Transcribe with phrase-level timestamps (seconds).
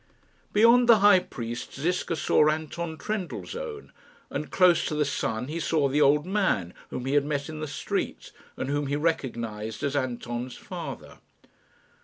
[0.51, 3.91] Beyond the High Priest Ziska saw Anton Trendellsohn,
[4.31, 7.59] and close to the son he saw the old man whom he had met in
[7.59, 11.19] the street, and whom he recognised as Anton's father.